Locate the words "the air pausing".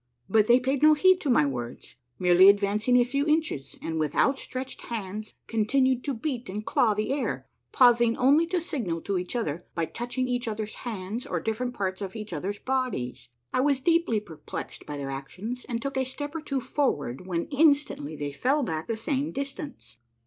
6.95-8.17